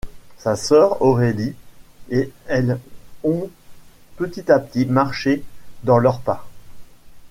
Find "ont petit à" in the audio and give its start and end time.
3.23-4.57